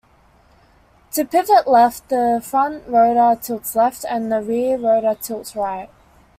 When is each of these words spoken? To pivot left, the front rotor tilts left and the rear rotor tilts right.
To 1.11 1.23
pivot 1.23 1.67
left, 1.67 2.09
the 2.09 2.41
front 2.43 2.85
rotor 2.87 3.35
tilts 3.39 3.75
left 3.75 4.03
and 4.09 4.31
the 4.31 4.41
rear 4.41 4.75
rotor 4.75 5.15
tilts 5.21 5.55
right. 5.55 5.91